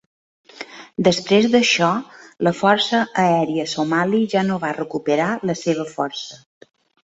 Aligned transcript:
Després 1.07 1.45
d'això 1.55 1.89
la 2.47 2.55
Força 2.63 3.03
Aèria 3.25 3.67
Somali 3.75 4.25
ja 4.35 4.45
no 4.51 4.59
va 4.67 4.75
recuperar 4.81 5.31
la 5.53 5.59
seva 5.63 5.89
força. 5.95 6.45